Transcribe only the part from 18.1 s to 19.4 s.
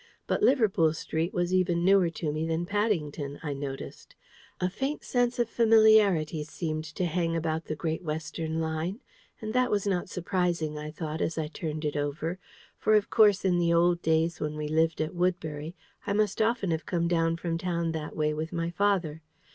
way with my father.